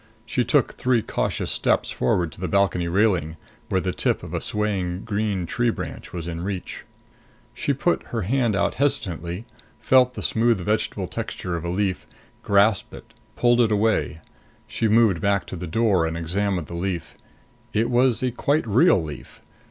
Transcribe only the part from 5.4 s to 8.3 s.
tree branch was in reach. She put her